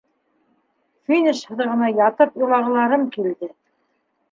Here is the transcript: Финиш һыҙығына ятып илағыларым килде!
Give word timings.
Финиш 1.11 1.43
һыҙығына 1.51 1.91
ятып 1.99 2.41
илағыларым 2.41 3.07
килде! 3.19 3.53